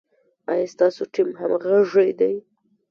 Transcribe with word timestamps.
ایا 0.51 0.65
ستاسو 0.73 1.03
ټیم 1.13 1.29
همغږی 1.39 2.11
دی؟ 2.19 2.33